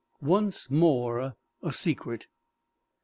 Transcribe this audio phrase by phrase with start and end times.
[0.23, 2.25] ONCE MORE A SECRET.